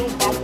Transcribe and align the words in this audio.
Thank 0.00 0.34
you. 0.34 0.39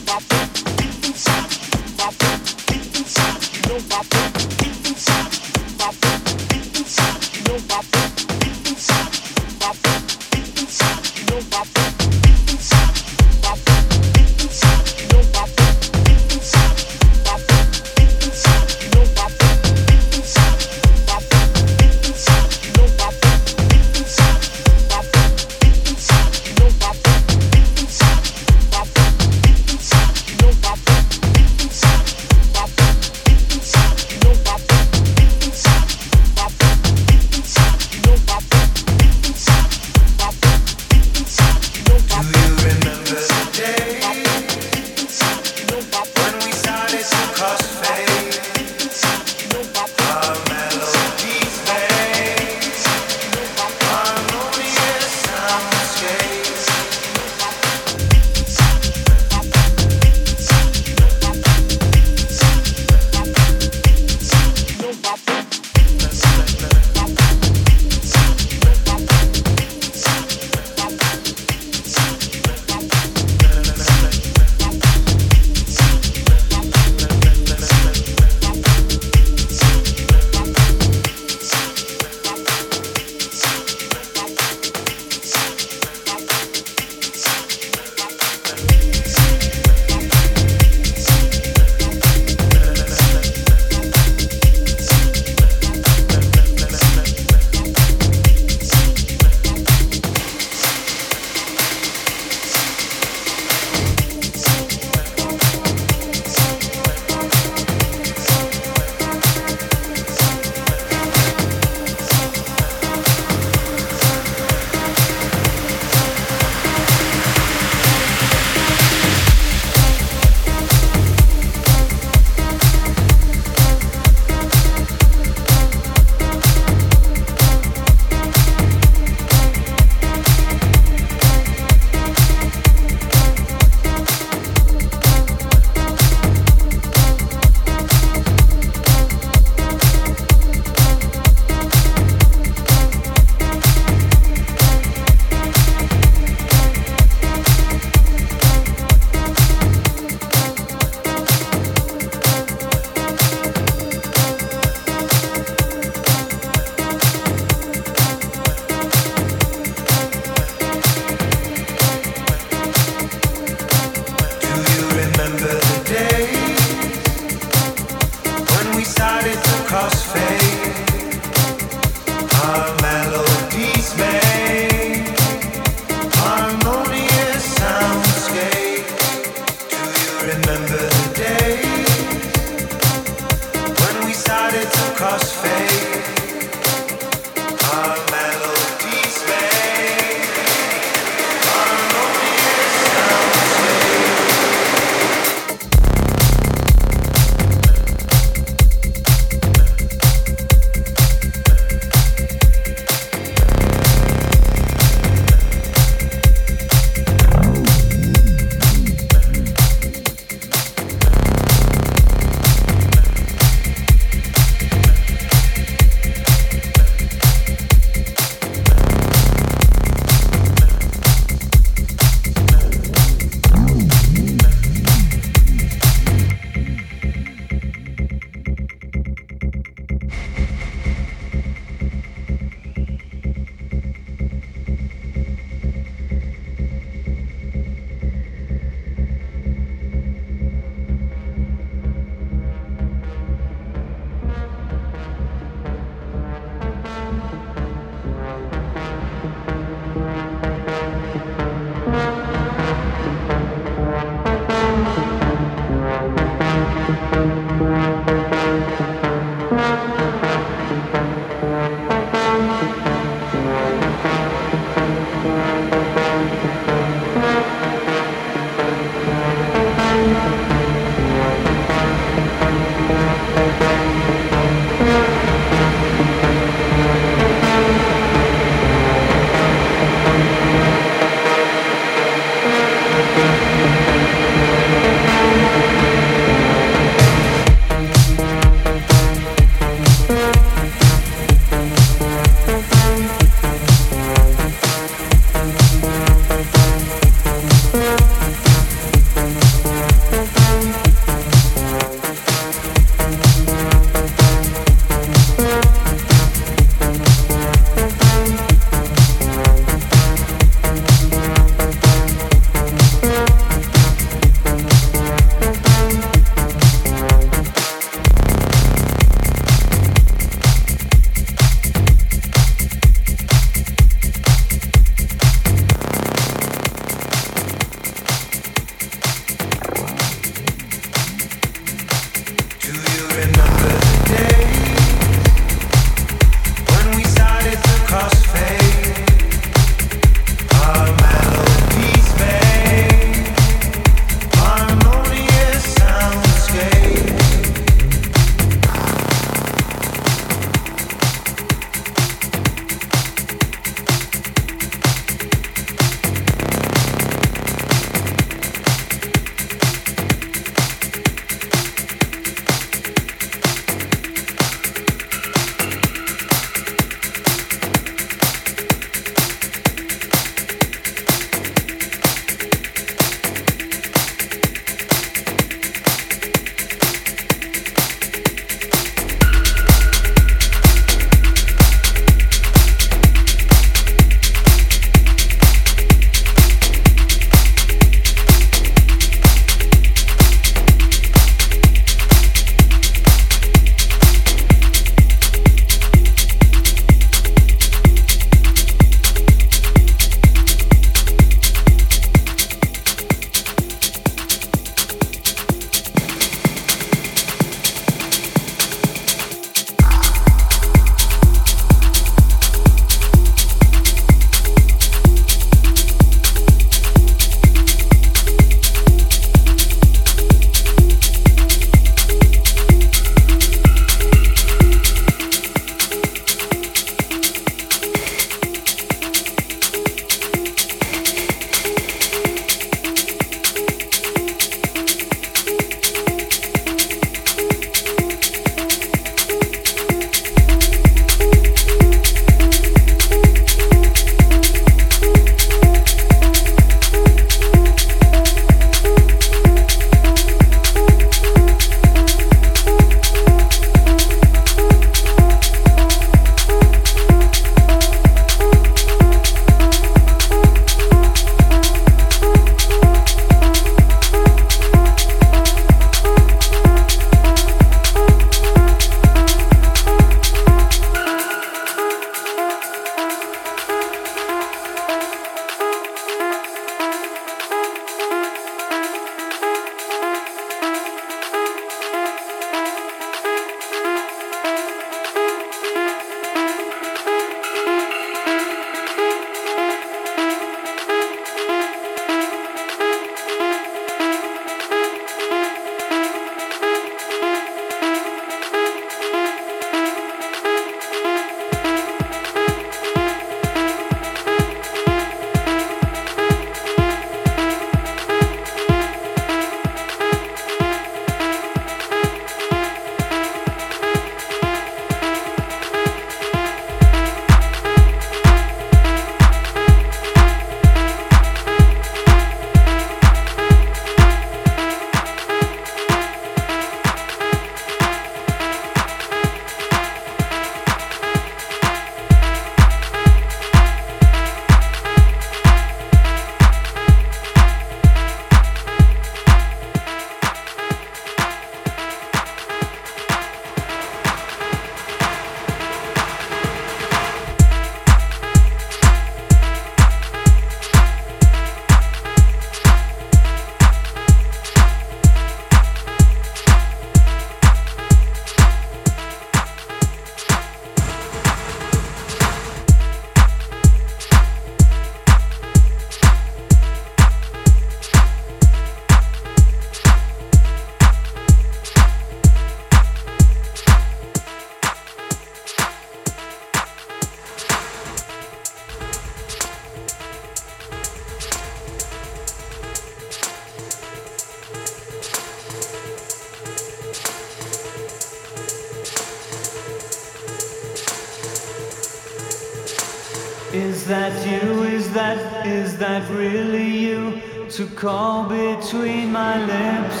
that 593.92 594.26
you? 594.26 594.62
Is 594.62 594.90
that 594.94 595.46
is 595.46 595.76
that 595.76 596.02
really 596.10 596.70
you? 596.86 597.20
To 597.56 597.66
call 597.84 598.24
between 598.24 599.12
my 599.12 599.34
lips, 599.54 600.00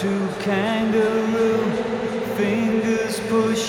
to 0.00 0.10
kangaroo 0.40 1.62
fingers 2.34 3.20
push 3.34 3.64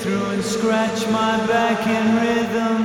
through 0.00 0.26
and 0.34 0.42
scratch 0.42 1.00
my 1.20 1.34
back 1.46 1.80
in 1.98 2.06
rhythm. 2.22 2.79